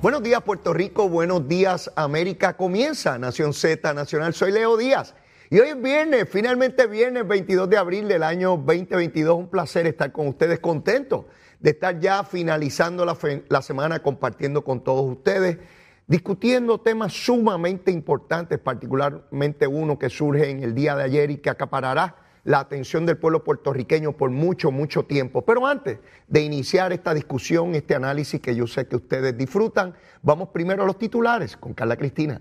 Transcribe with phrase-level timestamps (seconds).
[0.00, 2.56] Buenos días Puerto Rico, buenos días América.
[2.56, 4.32] Comienza Nación Z Nacional.
[4.32, 5.16] Soy Leo Díaz.
[5.50, 9.36] Y hoy es viernes, finalmente viernes 22 de abril del año 2022.
[9.36, 11.26] Un placer estar con ustedes, contento
[11.58, 15.58] de estar ya finalizando la, la semana compartiendo con todos ustedes,
[16.06, 21.50] discutiendo temas sumamente importantes, particularmente uno que surge en el día de ayer y que
[21.50, 22.14] acaparará
[22.48, 25.44] la atención del pueblo puertorriqueño por mucho, mucho tiempo.
[25.44, 30.48] Pero antes de iniciar esta discusión, este análisis que yo sé que ustedes disfrutan, vamos
[30.48, 32.40] primero a los titulares con Carla Cristina.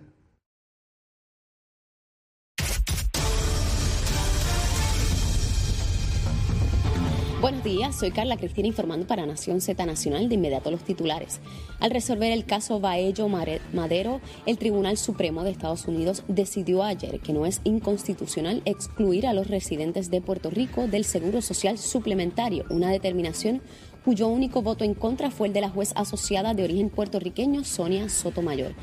[7.39, 11.39] Buenos días, soy Carla Cristina informando para Nación Z Nacional de inmediato los titulares.
[11.79, 17.33] Al resolver el caso Baello Madero, el Tribunal Supremo de Estados Unidos decidió ayer que
[17.33, 22.89] no es inconstitucional excluir a los residentes de Puerto Rico del Seguro Social Suplementario, una
[22.89, 23.61] determinación
[24.03, 28.09] cuyo único voto en contra fue el de la juez asociada de origen puertorriqueño Sonia
[28.09, 28.73] Sotomayor.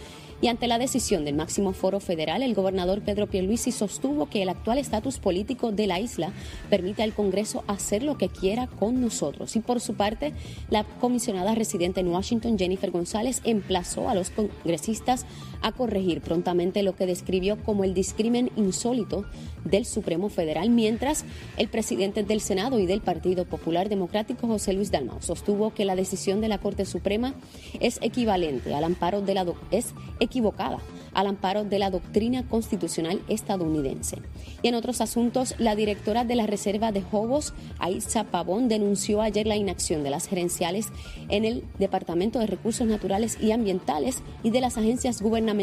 [0.45, 4.51] Y ante la decisión del máximo foro federal, el gobernador Pedro Pierluisi sostuvo que el
[4.51, 6.35] actual estatus político de la isla
[6.69, 9.57] permite al Congreso hacer lo que quiera con nosotros.
[9.57, 10.35] Y por su parte,
[10.69, 15.25] la comisionada residente en Washington, Jennifer González, emplazó a los congresistas
[15.65, 19.25] a corregir prontamente lo que describió como el discrimen insólito
[19.65, 21.25] del Supremo Federal, mientras
[21.57, 25.97] el presidente del Senado y del Partido Popular Democrático, José Luis Dalmau, sostuvo que la
[25.97, 27.35] decisión de la Corte Suprema
[27.81, 30.81] es equivalente al amparo de la es equivocada
[31.15, 34.19] al amparo de la doctrina constitucional estadounidense.
[34.63, 39.47] Y en otros asuntos, la directora de la Reserva de Jobos, Aiza Pavón, denunció ayer
[39.47, 40.89] la inacción de las gerenciales
[41.29, 45.54] en el Departamento de Recursos Naturales y Ambientales y de las agencias gubernamentales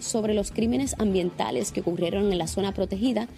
[0.00, 3.28] sobre los crímenes ambientales que ocurrieron en la zona protegida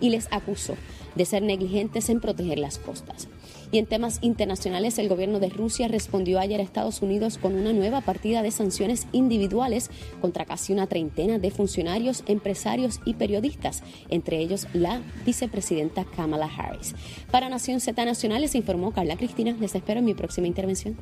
[0.00, 0.74] y les acusó
[1.14, 3.28] de ser negligentes en proteger las costas.
[3.70, 7.72] Y en temas internacionales, el gobierno de Rusia respondió ayer a Estados Unidos con una
[7.72, 9.90] nueva partida de sanciones individuales
[10.20, 16.94] contra casi una treintena de funcionarios, empresarios y periodistas, entre ellos la vicepresidenta Kamala Harris.
[17.30, 19.54] Para Nación Z Nacional les informó Carla Cristina.
[19.60, 20.96] Les espero en mi próxima intervención.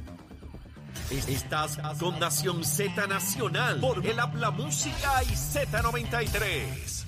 [1.10, 7.04] Estás con Nación Z Nacional por el Habla Música y Z93.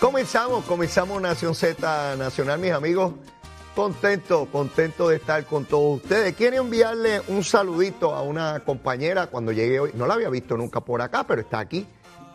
[0.00, 3.14] Comenzamos, comenzamos Nación Z Nacional, mis amigos.
[3.74, 6.34] Contento, contento de estar con todos ustedes.
[6.34, 9.90] Quiero enviarle un saludito a una compañera cuando llegué hoy.
[9.94, 11.86] No la había visto nunca por acá, pero está aquí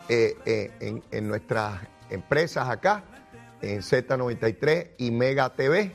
[0.08, 1.80] eh, eh, en, en nuestras
[2.10, 3.04] empresas acá,
[3.60, 5.94] en Z93 y Mega TV.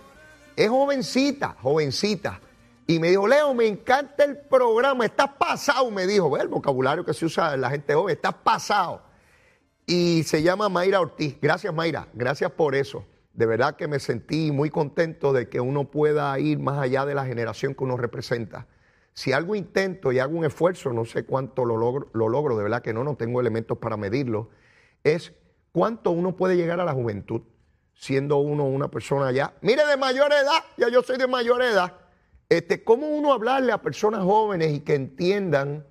[0.56, 2.40] Es jovencita, jovencita.
[2.86, 7.06] Y me dijo, Leo, me encanta el programa, estás pasado, me dijo, ve el vocabulario
[7.06, 9.02] que se usa en la gente joven, estás pasado
[9.86, 11.38] y se llama Mayra Ortiz.
[11.42, 13.06] Gracias Mayra, gracias por eso.
[13.34, 17.16] De verdad que me sentí muy contento de que uno pueda ir más allá de
[17.16, 18.68] la generación que uno representa.
[19.14, 22.64] Si algo intento y hago un esfuerzo, no sé cuánto lo logro, lo logro, de
[22.64, 24.50] verdad que no, no tengo elementos para medirlo,
[25.04, 25.34] es
[25.72, 27.42] cuánto uno puede llegar a la juventud
[27.96, 31.94] siendo uno una persona ya, mire, de mayor edad, ya yo soy de mayor edad.
[32.50, 35.86] Este, ¿Cómo uno hablarle a personas jóvenes y que entiendan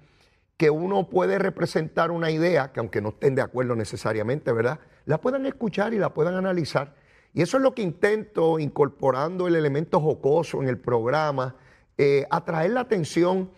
[0.56, 4.78] que uno puede representar una idea, que aunque no estén de acuerdo necesariamente, ¿verdad?
[5.06, 6.94] La puedan escuchar y la puedan analizar.
[7.34, 11.56] Y eso es lo que intento, incorporando el elemento jocoso en el programa,
[11.98, 13.50] eh, atraer la atención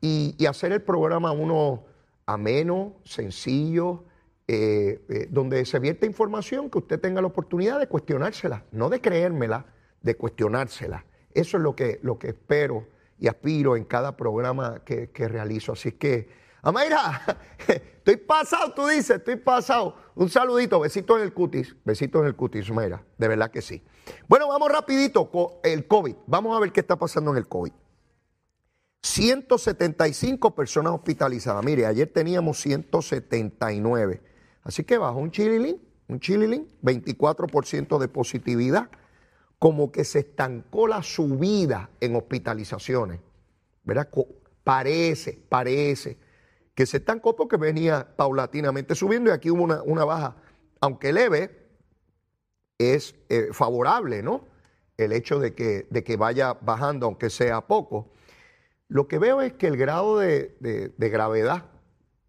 [0.00, 1.84] y, hacer el programa uno
[2.26, 4.04] ameno, sencillo,
[4.46, 9.00] eh, eh, donde se vierte información que usted tenga la oportunidad de cuestionársela, no de
[9.00, 9.66] creérmela,
[10.02, 11.06] de cuestionársela.
[11.34, 12.86] Eso es lo que, lo que espero
[13.18, 15.72] y aspiro en cada programa que, que realizo.
[15.72, 16.28] Así que
[16.62, 17.22] Amaira,
[17.68, 19.96] estoy pasado, tú dices, estoy pasado.
[20.14, 23.82] Un saludito, besito en el cutis, besito en el cutis, Amaira, de verdad que sí.
[24.28, 26.14] Bueno, vamos rapidito con el COVID.
[26.26, 27.72] Vamos a ver qué está pasando en el COVID.
[29.02, 31.64] 175 personas hospitalizadas.
[31.64, 34.22] Mire, ayer teníamos 179.
[34.62, 38.88] Así que bajó un chililín, un chililín, 24% de positividad.
[39.62, 43.20] Como que se estancó la subida en hospitalizaciones.
[43.84, 44.08] ¿Verdad?
[44.64, 46.18] Parece, parece
[46.74, 50.34] que se estancó porque venía paulatinamente subiendo y aquí hubo una, baja,
[50.80, 51.62] aunque leve,
[52.76, 54.48] es eh, favorable, ¿no?
[54.96, 58.10] El hecho de que, de que vaya bajando, aunque sea poco.
[58.88, 61.66] Lo que veo es que el grado de, de gravedad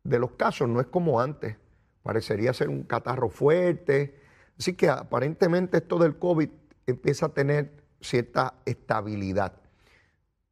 [0.03, 1.57] de los casos no es como antes.
[2.03, 4.21] Parecería ser un catarro fuerte.
[4.59, 6.50] Así que aparentemente esto del COVID
[6.88, 9.53] empieza a tener cierta estabilidad.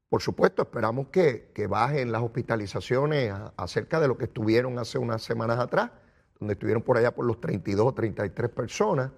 [0.10, 5.57] Por supuesto, esperamos que, bajen las hospitalizaciones acerca de lo que estuvieron hace unas semanas
[5.57, 5.92] atrás,
[6.38, 9.12] donde estuvieron por allá por los 32 o 33 personas.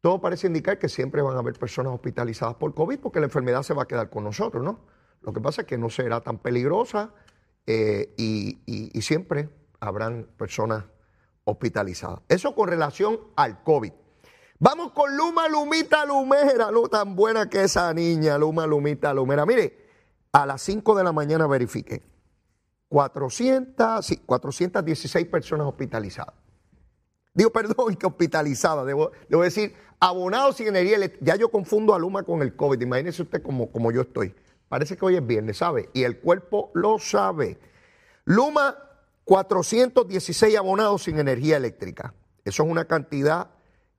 [0.00, 3.64] Todo parece indicar que siempre van a haber personas hospitalizadas por COVID porque la enfermedad
[3.64, 4.78] se va a quedar con nosotros, ¿no?
[5.22, 7.12] Lo que pasa es que no será tan peligrosa
[7.66, 9.48] eh, y, y siempre
[9.80, 10.84] habrán personas
[11.42, 12.20] hospitalizadas.
[12.28, 13.92] Eso con relación al COVID.
[14.58, 19.44] Vamos con Luma Lumita Lumera, lo tan buena que esa niña, Luma Lumita Lumera.
[19.44, 19.76] Mire,
[20.32, 22.02] a las 5 de la mañana verifiqué.
[22.88, 26.34] 400, sí, 416 personas hospitalizadas.
[27.34, 31.26] Digo, perdón, que hospitalizadas, debo, debo, decir, abonados sin energía eléctrica.
[31.26, 32.80] Ya yo confundo a Luma con el COVID.
[32.80, 34.34] Imagínese usted como, como yo estoy.
[34.70, 35.90] Parece que hoy es viernes, ¿sabe?
[35.92, 37.58] Y el cuerpo lo sabe.
[38.24, 38.74] Luma,
[39.24, 42.14] 416 abonados sin energía eléctrica.
[42.44, 43.50] Eso es una cantidad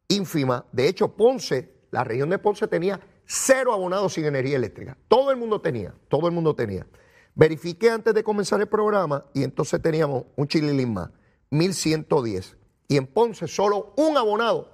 [0.07, 0.65] ínfima.
[0.71, 4.97] De hecho, Ponce, la región de Ponce tenía cero abonados sin energía eléctrica.
[5.07, 6.87] Todo el mundo tenía, todo el mundo tenía.
[7.35, 11.09] Verifiqué antes de comenzar el programa y entonces teníamos un chililín más,
[11.51, 12.57] 1110.
[12.87, 14.73] Y en Ponce solo un abonado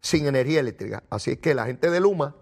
[0.00, 1.02] sin energía eléctrica.
[1.10, 2.36] Así que la gente de Luma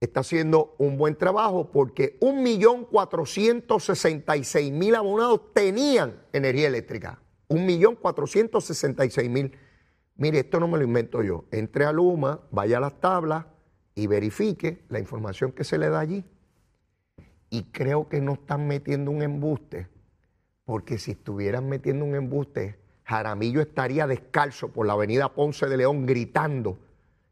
[0.00, 7.22] está haciendo un buen trabajo porque 1.466.000 abonados tenían energía eléctrica.
[7.48, 9.52] 1.466.000
[10.18, 11.44] Mire, esto no me lo invento yo.
[11.50, 13.44] Entre a Luma, vaya a las tablas
[13.94, 16.24] y verifique la información que se le da allí.
[17.50, 19.88] Y creo que no están metiendo un embuste,
[20.64, 26.06] porque si estuvieran metiendo un embuste, Jaramillo estaría descalzo por la avenida Ponce de León
[26.06, 26.78] gritando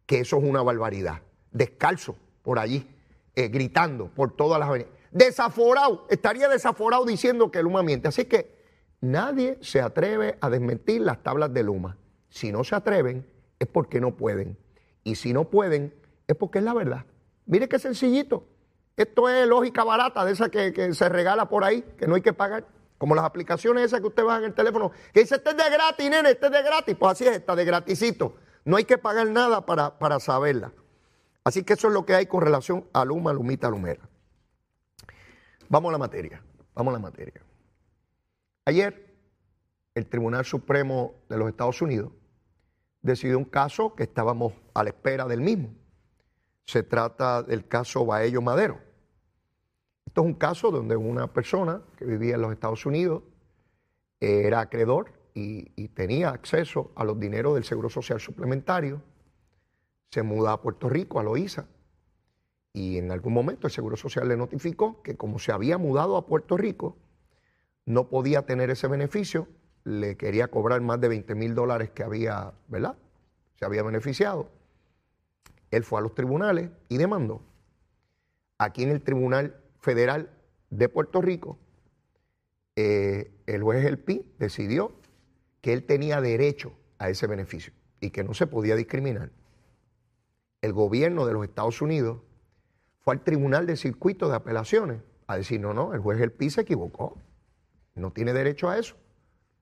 [0.06, 1.22] que eso es una barbaridad.
[1.50, 2.86] Descalzo por allí,
[3.34, 4.92] eh, gritando por todas las avenidas.
[5.10, 8.08] Desaforado, estaría desaforado diciendo que Luma miente.
[8.08, 8.54] Así que
[9.00, 11.96] nadie se atreve a desmentir las tablas de Luma.
[12.34, 13.24] Si no se atreven,
[13.60, 14.58] es porque no pueden.
[15.04, 15.94] Y si no pueden,
[16.26, 17.06] es porque es la verdad.
[17.46, 18.44] Mire qué sencillito.
[18.96, 22.32] Esto es lógica barata de esa que, se regala por ahí, que no hay que
[22.32, 22.66] pagar.
[22.98, 25.70] Como las aplicaciones esas que usted baja en el teléfono, que dice, este es de
[25.70, 26.96] gratis, nene, este es de gratis.
[26.98, 28.34] Pues así es, está de gratisito.
[28.64, 30.72] No hay que pagar nada para, para saberla.
[31.44, 34.08] Así que eso es lo que hay con relación a Luma, Lumita, Lumera.
[35.68, 36.42] Vamos a la materia,
[36.74, 37.40] vamos a la materia.
[38.64, 39.14] Ayer,
[39.94, 42.10] el Tribunal Supremo de los Estados Unidos
[43.04, 45.74] decidió un caso que estábamos a la espera del mismo.
[46.64, 48.80] Se trata del caso Baello Madero.
[50.06, 53.22] Esto es un caso donde una persona que vivía en los Estados Unidos
[54.20, 59.02] era acreedor y, y tenía acceso a los dineros del Seguro Social Suplementario.
[60.10, 61.66] Se muda a Puerto Rico, a Loíza,
[62.72, 66.26] y en algún momento el Seguro Social le notificó que como se había mudado a
[66.26, 66.96] Puerto Rico,
[67.84, 69.46] no podía tener ese beneficio
[69.84, 72.96] le quería cobrar más de 20 mil dólares que había, ¿verdad?
[73.58, 74.48] Se había beneficiado.
[75.70, 77.42] Él fue a los tribunales y demandó.
[78.58, 80.30] Aquí en el Tribunal Federal
[80.70, 81.58] de Puerto Rico,
[82.76, 84.92] eh, el juez El Pi decidió
[85.60, 89.30] que él tenía derecho a ese beneficio y que no se podía discriminar.
[90.62, 92.20] El gobierno de los Estados Unidos
[93.00, 96.50] fue al Tribunal de Circuito de Apelaciones a decir, no, no, el juez El Pi
[96.50, 97.18] se equivocó,
[97.94, 98.96] no tiene derecho a eso.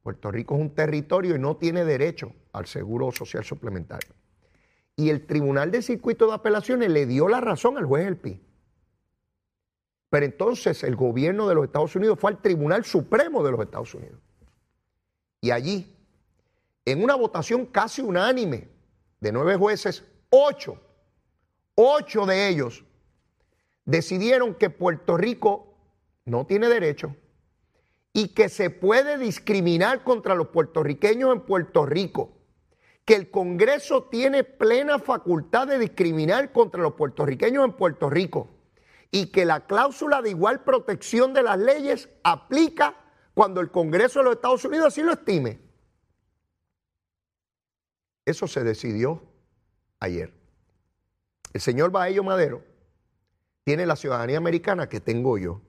[0.02, 4.10] Puerto Rico es un territorio y no tiene derecho al seguro social suplementario.
[4.96, 8.40] Y el Tribunal de Circuito de Apelaciones le dio la razón al juez El Pi.
[10.10, 13.94] Pero entonces el gobierno de los Estados Unidos fue al Tribunal Supremo de los Estados
[13.94, 14.20] Unidos.
[15.40, 15.96] Y allí,
[16.84, 18.68] en una votación casi unánime
[19.20, 20.78] de nueve jueces, ocho,
[21.74, 22.84] ocho de ellos
[23.84, 25.74] decidieron que Puerto Rico
[26.24, 27.16] no tiene derecho
[28.12, 32.32] y que se puede discriminar contra los puertorriqueños en Puerto Rico,
[33.04, 38.50] que el Congreso tiene plena facultad de discriminar contra los puertorriqueños en Puerto Rico
[39.10, 42.96] y que la cláusula de igual protección de las leyes aplica
[43.34, 45.60] cuando el Congreso de los Estados Unidos así lo estime.
[48.24, 49.22] Eso se decidió
[49.98, 50.32] ayer.
[51.52, 52.62] El señor Baello Madero
[53.64, 55.60] tiene la ciudadanía americana que tengo yo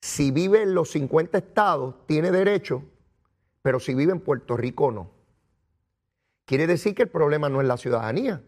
[0.00, 2.82] si vive en los 50 estados, tiene derecho,
[3.62, 5.10] pero si vive en Puerto Rico, no.
[6.44, 8.42] Quiere decir que el problema no es la ciudadanía,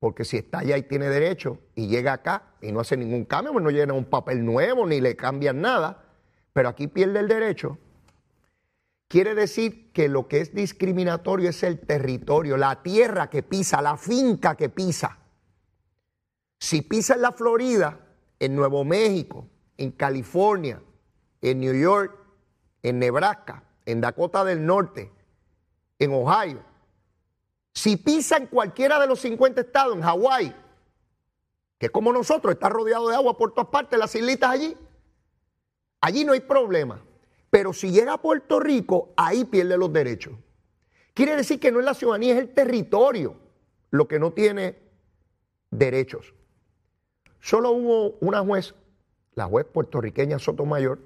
[0.00, 3.52] porque si está allá y tiene derecho y llega acá y no hace ningún cambio,
[3.52, 6.04] pues no llena un papel nuevo ni le cambian nada,
[6.52, 7.78] pero aquí pierde el derecho,
[9.06, 13.96] quiere decir que lo que es discriminatorio es el territorio, la tierra que pisa, la
[13.96, 15.18] finca que pisa.
[16.58, 18.00] Si pisa en la Florida,
[18.38, 19.46] en Nuevo México,
[19.80, 20.82] en California,
[21.40, 22.14] en New York,
[22.82, 25.10] en Nebraska, en Dakota del Norte,
[25.98, 26.62] en Ohio,
[27.72, 30.54] si pisa en cualquiera de los 50 estados, en Hawái,
[31.78, 34.76] que como nosotros está rodeado de agua por todas partes, las islitas allí,
[36.02, 37.02] allí no hay problema.
[37.48, 40.34] Pero si llega a Puerto Rico, ahí pierde los derechos.
[41.14, 43.34] Quiere decir que no es la ciudadanía, es el territorio
[43.90, 44.78] lo que no tiene
[45.70, 46.34] derechos.
[47.40, 48.74] Solo hubo una juez,
[49.34, 50.98] la juez puertorriqueña Sotomayor,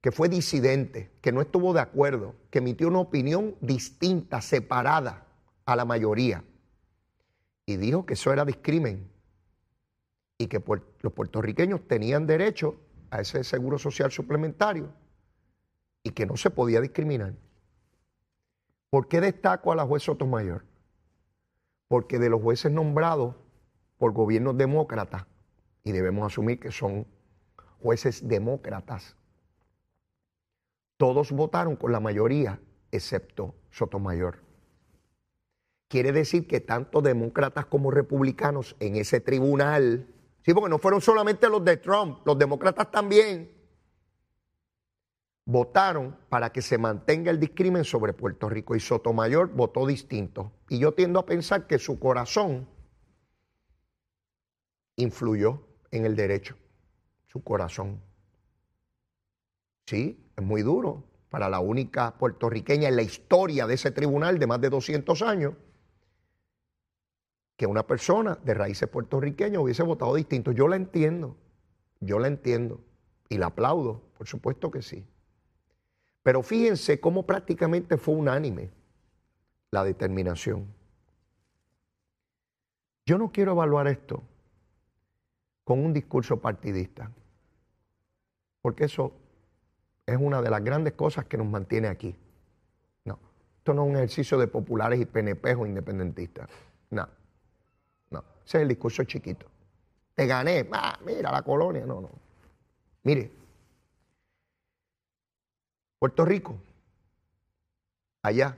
[0.00, 5.26] que fue disidente, que no estuvo de acuerdo, que emitió una opinión distinta, separada
[5.64, 6.44] a la mayoría,
[7.66, 9.10] y dijo que eso era discrimen
[10.38, 10.62] y que
[11.00, 12.76] los puertorriqueños tenían derecho
[13.10, 14.88] a ese seguro social suplementario
[16.02, 17.34] y que no se podía discriminar.
[18.88, 20.64] ¿Por qué destaco a la juez Sotomayor?
[21.88, 23.34] Porque de los jueces nombrados
[23.98, 25.26] por gobiernos demócratas,
[25.88, 27.06] y debemos asumir que son
[27.80, 29.16] jueces demócratas,
[30.98, 32.60] todos votaron con la mayoría,
[32.92, 34.42] excepto Sotomayor.
[35.88, 40.06] Quiere decir que tanto demócratas como republicanos en ese tribunal,
[40.42, 43.50] sí, porque no fueron solamente los de Trump, los demócratas también,
[45.46, 50.52] votaron para que se mantenga el discrimen sobre Puerto Rico y Sotomayor votó distinto.
[50.68, 52.68] Y yo tiendo a pensar que su corazón
[54.96, 56.56] influyó en el derecho,
[57.26, 58.00] su corazón.
[59.86, 64.46] Sí, es muy duro para la única puertorriqueña en la historia de ese tribunal de
[64.46, 65.54] más de 200 años
[67.56, 70.52] que una persona de raíces puertorriqueñas hubiese votado distinto.
[70.52, 71.36] Yo la entiendo,
[72.00, 72.80] yo la entiendo
[73.28, 75.04] y la aplaudo, por supuesto que sí.
[76.22, 78.70] Pero fíjense cómo prácticamente fue unánime
[79.70, 80.66] la determinación.
[83.06, 84.22] Yo no quiero evaluar esto
[85.68, 87.10] con un discurso partidista,
[88.62, 89.12] porque eso
[90.06, 92.16] es una de las grandes cosas que nos mantiene aquí.
[93.04, 93.18] No,
[93.58, 96.48] esto no es un ejercicio de populares y PNP o independentistas.
[96.88, 97.06] No,
[98.08, 99.44] no, ese es el discurso chiquito.
[100.14, 102.12] Te gané, ah, mira la colonia, no, no.
[103.02, 103.30] Mire,
[105.98, 106.56] Puerto Rico,
[108.22, 108.56] allá,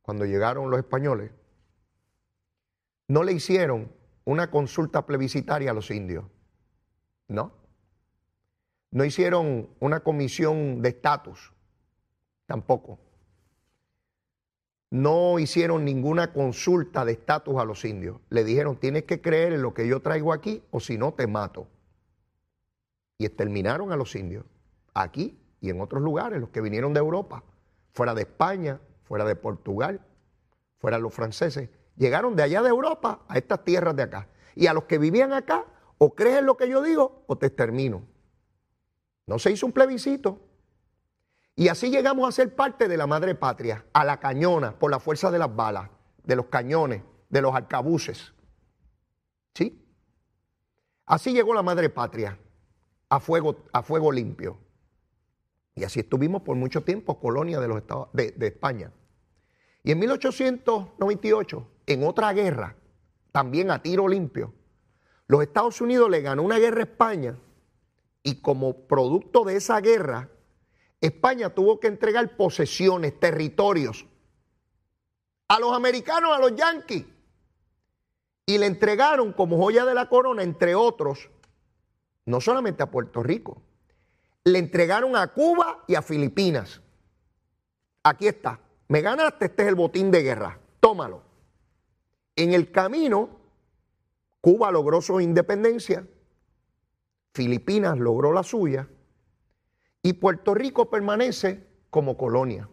[0.00, 1.30] cuando llegaron los españoles,
[3.08, 3.92] no le hicieron
[4.24, 6.24] una consulta plebiscitaria a los indios.
[7.28, 7.52] No.
[8.90, 11.52] No hicieron una comisión de estatus.
[12.46, 12.98] Tampoco.
[14.90, 18.20] No hicieron ninguna consulta de estatus a los indios.
[18.28, 21.26] Le dijeron, tienes que creer en lo que yo traigo aquí o si no te
[21.26, 21.66] mato.
[23.16, 24.44] Y exterminaron a los indios.
[24.92, 27.42] Aquí y en otros lugares, los que vinieron de Europa,
[27.92, 30.04] fuera de España, fuera de Portugal,
[30.78, 34.28] fuera los franceses llegaron de allá de Europa a estas tierras de acá.
[34.54, 35.64] Y a los que vivían acá,
[35.98, 38.02] o crees lo que yo digo o te extermino.
[39.26, 40.40] No se hizo un plebiscito.
[41.54, 44.98] Y así llegamos a ser parte de la madre patria, a la cañona, por la
[44.98, 45.90] fuerza de las balas,
[46.24, 48.32] de los cañones, de los arcabuces.
[49.54, 49.86] ¿Sí?
[51.06, 52.38] Así llegó la madre patria,
[53.08, 54.58] a fuego, a fuego limpio.
[55.74, 58.92] Y así estuvimos por mucho tiempo, colonia de, los estados, de, de España.
[59.84, 62.76] Y en 1898 en otra guerra,
[63.32, 64.54] también a tiro limpio,
[65.26, 67.36] los Estados Unidos le ganó una guerra a España
[68.22, 70.28] y como producto de esa guerra,
[71.00, 74.06] España tuvo que entregar posesiones, territorios
[75.48, 77.04] a los americanos, a los yanquis.
[78.46, 81.30] Y le entregaron como joya de la corona, entre otros,
[82.26, 83.60] no solamente a Puerto Rico,
[84.44, 86.80] le entregaron a Cuba y a Filipinas.
[88.02, 91.31] Aquí está, me ganaste, este es el botín de guerra, tómalo.
[92.36, 93.28] En el camino,
[94.40, 96.06] Cuba logró su independencia,
[97.32, 98.88] Filipinas logró la suya
[100.02, 102.68] y Puerto Rico permanece como colonia.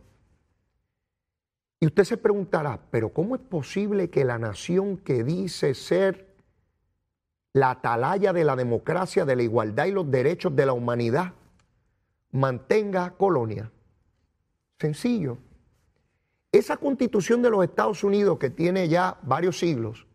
[1.80, 6.36] Y usted se preguntará, pero ¿cómo es posible que la nación que dice ser
[7.54, 11.34] la atalaya de la democracia, de la igualdad y los derechos de la humanidad
[12.32, 13.72] mantenga colonia?
[14.78, 15.38] Sencillo.
[16.51, 20.08] Esa constitución de los Estados Unidos que tiene ya varios siglos,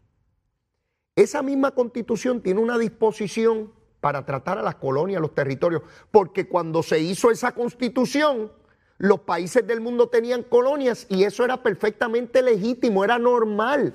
[1.17, 6.49] esa misma constitución tiene una disposición para tratar a las colonias, a los territorios, porque
[6.49, 8.53] cuando se hizo esa constitución,
[8.99, 13.95] los países del mundo tenían colonias y eso era perfectamente legítimo, era normal.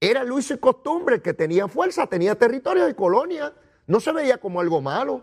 [0.00, 3.52] Era Luis y costumbre que tenía fuerza, tenía territorio y colonia,
[3.86, 5.22] no se veía como algo malo.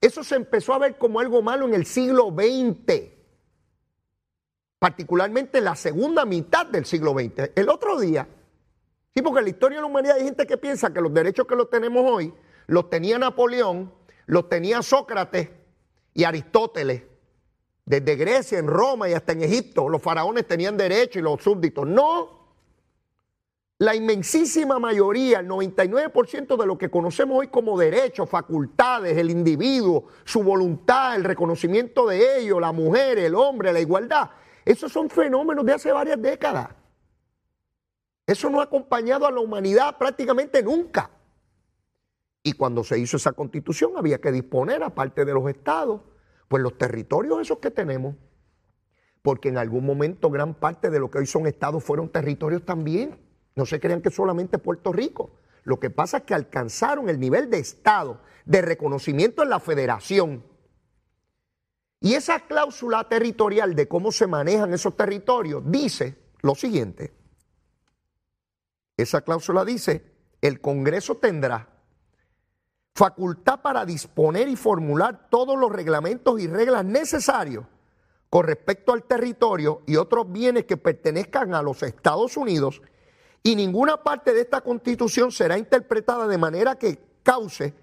[0.00, 3.19] Eso se empezó a ver como algo malo en el siglo XX,
[4.80, 7.52] particularmente en la segunda mitad del siglo XX.
[7.54, 8.26] El otro día,
[9.14, 11.46] sí, porque en la historia de la humanidad hay gente que piensa que los derechos
[11.46, 12.34] que los tenemos hoy
[12.66, 13.92] los tenía Napoleón,
[14.26, 15.50] los tenía Sócrates
[16.14, 17.02] y Aristóteles.
[17.84, 21.86] Desde Grecia, en Roma y hasta en Egipto, los faraones tenían derechos y los súbditos.
[21.86, 22.40] No,
[23.78, 30.04] la inmensísima mayoría, el 99% de lo que conocemos hoy como derechos, facultades, el individuo,
[30.24, 34.30] su voluntad, el reconocimiento de ellos, la mujer, el hombre, la igualdad,
[34.64, 36.68] esos son fenómenos de hace varias décadas.
[38.26, 41.10] Eso no ha acompañado a la humanidad prácticamente nunca.
[42.42, 46.00] Y cuando se hizo esa constitución había que disponer, aparte de los estados,
[46.48, 48.14] pues los territorios esos que tenemos.
[49.22, 53.18] Porque en algún momento gran parte de lo que hoy son estados fueron territorios también.
[53.56, 55.32] No se crean que solamente Puerto Rico.
[55.64, 60.42] Lo que pasa es que alcanzaron el nivel de Estado, de reconocimiento en la federación.
[62.00, 67.12] Y esa cláusula territorial de cómo se manejan esos territorios dice lo siguiente.
[68.96, 70.04] Esa cláusula dice,
[70.40, 71.68] el Congreso tendrá
[72.94, 77.64] facultad para disponer y formular todos los reglamentos y reglas necesarios
[78.28, 82.82] con respecto al territorio y otros bienes que pertenezcan a los Estados Unidos
[83.42, 87.74] y ninguna parte de esta constitución será interpretada de manera que cause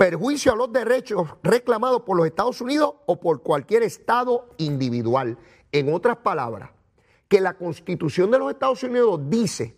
[0.00, 5.36] perjuicio a los derechos reclamados por los Estados Unidos o por cualquier Estado individual.
[5.72, 6.70] En otras palabras,
[7.28, 9.76] que la constitución de los Estados Unidos dice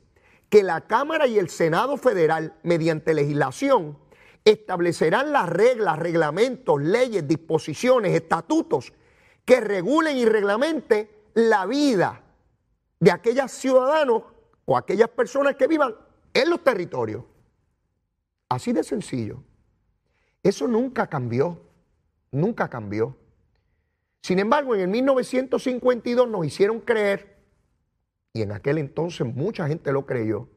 [0.48, 3.98] que la Cámara y el Senado federal, mediante legislación,
[4.44, 8.92] establecerán las reglas, reglamentos, leyes, disposiciones, estatutos
[9.44, 12.22] que regulen y reglamenten la vida
[13.00, 14.22] de aquellos ciudadanos
[14.66, 15.96] o aquellas personas que vivan
[16.32, 17.24] en los territorios.
[18.48, 19.42] Así de sencillo.
[20.42, 21.60] Eso nunca cambió,
[22.30, 23.16] nunca cambió.
[24.22, 27.36] Sin embargo, en el 1952 nos hicieron creer,
[28.32, 30.48] y en aquel entonces mucha gente lo creyó,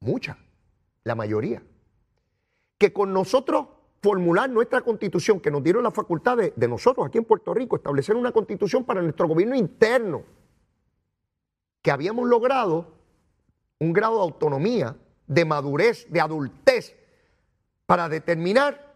[0.00, 0.38] mucha,
[1.02, 1.62] la mayoría,
[2.78, 3.66] que con nosotros
[4.02, 7.76] formular nuestra constitución, que nos dieron la facultad de, de nosotros aquí en Puerto Rico,
[7.76, 10.22] establecer una constitución para nuestro gobierno interno,
[11.80, 12.94] que habíamos logrado
[13.78, 16.96] un grado de autonomía, de madurez, de adultez,
[17.86, 18.94] para determinar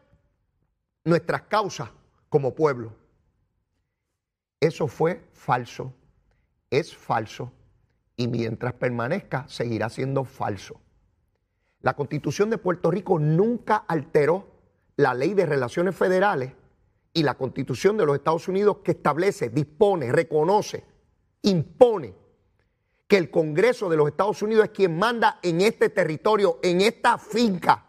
[1.05, 1.91] nuestras causas
[2.29, 2.93] como pueblo.
[4.61, 5.93] Eso fue falso,
[6.71, 7.53] es falso,
[8.17, 10.81] y mientras permanezca seguirá siendo falso.
[11.81, 14.47] La constitución de Puerto Rico nunca alteró
[14.97, 16.53] la ley de relaciones federales
[17.13, 20.85] y la constitución de los Estados Unidos que establece, dispone, reconoce,
[21.43, 22.15] impone
[23.07, 27.17] que el Congreso de los Estados Unidos es quien manda en este territorio, en esta
[27.17, 27.88] finca.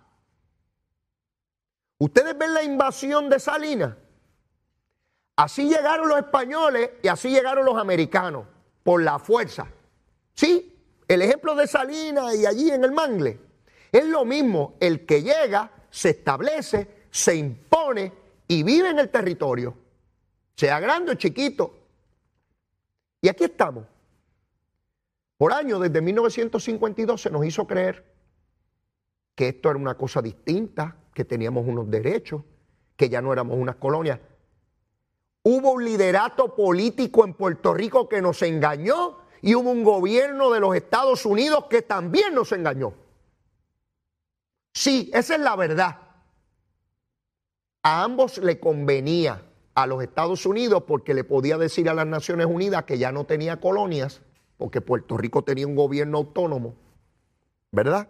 [1.99, 3.95] Ustedes ven la invasión de Salinas.
[5.35, 8.45] Así llegaron los españoles y así llegaron los americanos,
[8.83, 9.67] por la fuerza.
[10.33, 10.75] Sí,
[11.07, 13.39] el ejemplo de Salinas y allí en el Mangle.
[13.91, 18.11] Es lo mismo, el que llega, se establece, se impone
[18.47, 19.75] y vive en el territorio,
[20.55, 21.75] sea grande o chiquito.
[23.21, 23.85] Y aquí estamos.
[25.37, 28.05] Por años, desde 1952, se nos hizo creer
[29.35, 32.43] que esto era una cosa distinta, que teníamos unos derechos,
[32.95, 34.21] que ya no éramos unas colonias.
[35.43, 40.61] Hubo un liderato político en Puerto Rico que nos engañó y hubo un gobierno de
[40.61, 42.93] los Estados Unidos que también nos engañó.
[44.71, 45.97] Sí, esa es la verdad.
[47.83, 49.43] A ambos le convenía
[49.75, 53.25] a los Estados Unidos porque le podía decir a las Naciones Unidas que ya no
[53.25, 54.21] tenía colonias
[54.55, 56.75] porque Puerto Rico tenía un gobierno autónomo,
[57.73, 58.07] ¿verdad?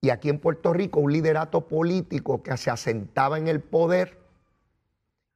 [0.00, 4.18] Y aquí en Puerto Rico un liderato político que se asentaba en el poder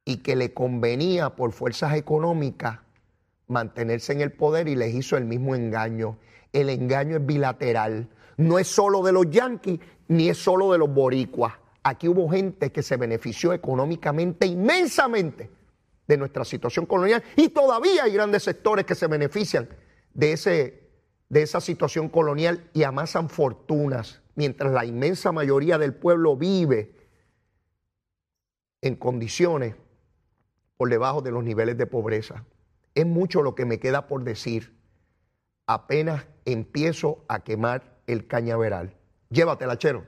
[0.05, 2.79] y que le convenía por fuerzas económicas
[3.47, 6.17] mantenerse en el poder y les hizo el mismo engaño.
[6.53, 10.93] El engaño es bilateral, no es solo de los yanquis ni es solo de los
[10.93, 11.53] boricuas.
[11.83, 15.49] Aquí hubo gente que se benefició económicamente inmensamente
[16.07, 19.67] de nuestra situación colonial y todavía hay grandes sectores que se benefician
[20.13, 20.84] de, ese,
[21.29, 26.95] de esa situación colonial y amasan fortunas, mientras la inmensa mayoría del pueblo vive
[28.81, 29.75] en condiciones
[30.77, 32.45] por debajo de los niveles de pobreza.
[32.93, 34.75] Es mucho lo que me queda por decir.
[35.67, 38.95] Apenas empiezo a quemar el cañaveral.
[39.29, 40.05] Llévatela, chero.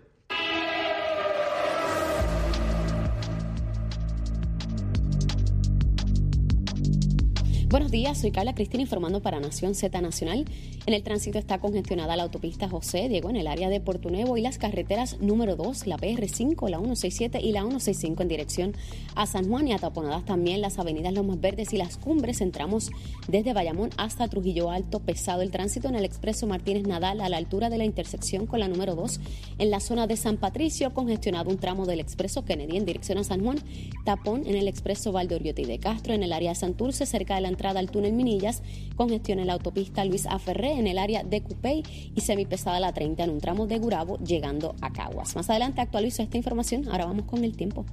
[7.69, 10.45] Buenos días, soy Carla Cristina informando para Nación Z Nacional.
[10.85, 14.37] En el tránsito está congestionada la autopista José Diego en el área de Puerto Nuevo
[14.37, 18.73] y las carreteras número 2, la PR5, la 167 y la 165 en dirección
[19.15, 22.39] a San Juan y ataponadas también las avenidas Lomas Verdes y las Cumbres.
[22.39, 22.89] Entramos
[23.27, 27.35] desde Bayamón hasta Trujillo Alto, pesado el tránsito en el expreso Martínez Nadal a la
[27.35, 29.19] altura de la intersección con la número 2
[29.57, 33.25] en la zona de San Patricio, congestionado un tramo del expreso Kennedy en dirección a
[33.25, 33.57] San Juan,
[34.05, 37.56] tapón en el expreso Valdoriotti de Castro en el área de Santurce cerca de la
[37.57, 38.61] entrada al túnel Minillas,
[38.95, 41.83] congestión en la autopista Luis Aferré en el área de Cupey
[42.15, 45.35] y semipesada la 30 en un tramo de Gurabo llegando a Caguas.
[45.35, 47.83] Más adelante actualizo esta información, ahora vamos con el tiempo.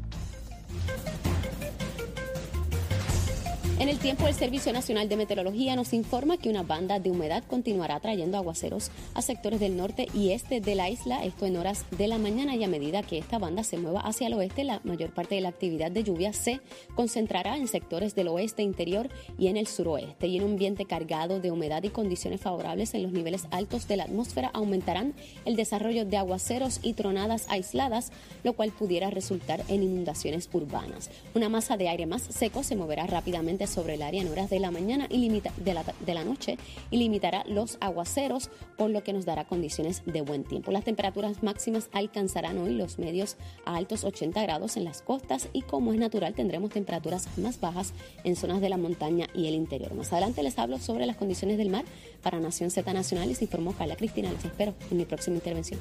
[3.81, 7.43] En el tiempo, el Servicio Nacional de Meteorología nos informa que una banda de humedad
[7.43, 11.85] continuará trayendo aguaceros a sectores del norte y este de la isla, esto en horas
[11.91, 14.81] de la mañana y a medida que esta banda se mueva hacia el oeste, la
[14.85, 16.61] mayor parte de la actividad de lluvia se
[16.95, 19.09] concentrará en sectores del oeste interior
[19.39, 20.29] y en el suroeste.
[20.29, 23.97] Y en un ambiente cargado de humedad y condiciones favorables en los niveles altos de
[23.97, 25.15] la atmósfera aumentarán
[25.47, 28.13] el desarrollo de aguaceros y tronadas aisladas,
[28.45, 31.11] lo cual pudiera resultar en inundaciones urbanas.
[31.35, 34.61] Una masa de aire más seco se moverá rápidamente sobre el área en horas de
[34.61, 36.59] la mañana y limita, de, la, de la noche
[36.91, 40.71] y limitará los aguaceros, por lo que nos dará condiciones de buen tiempo.
[40.71, 45.63] Las temperaturas máximas alcanzarán hoy los medios a altos 80 grados en las costas y
[45.63, 47.93] como es natural tendremos temperaturas más bajas
[48.25, 49.95] en zonas de la montaña y el interior.
[49.95, 51.85] Más adelante les hablo sobre las condiciones del mar
[52.23, 54.33] para Nación Z Nacional y se informó Carla Cristina.
[54.33, 55.81] Les espero en mi próxima intervención.